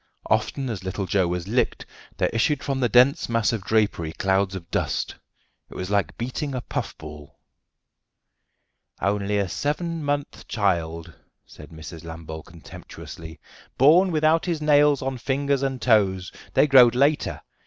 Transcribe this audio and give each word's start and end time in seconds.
Often 0.31 0.67
as 0.71 0.83
little 0.83 1.05
Joe 1.05 1.27
was 1.27 1.47
"licked" 1.47 1.85
there 2.17 2.31
issued 2.33 2.63
from 2.63 2.79
the 2.79 2.89
dense 2.89 3.29
mass 3.29 3.53
of 3.53 3.61
drapery 3.63 4.11
clouds 4.13 4.55
of 4.55 4.71
dust. 4.71 5.13
It 5.69 5.75
was 5.75 5.91
like 5.91 6.17
beating 6.17 6.55
a 6.55 6.61
puff 6.61 6.97
ball. 6.97 7.37
"Only 8.99 9.37
a 9.37 9.47
seven 9.47 10.03
month 10.03 10.47
child," 10.47 11.13
said 11.45 11.69
Mrs. 11.69 12.03
Lambole 12.03 12.41
contemptuously, 12.41 13.39
"born 13.77 14.11
without 14.11 14.43
his 14.47 14.59
nails 14.59 15.03
on 15.03 15.19
fingers 15.19 15.61
and 15.61 15.79
toes; 15.79 16.31
they 16.55 16.65
growed 16.65 16.95
later. 16.95 17.39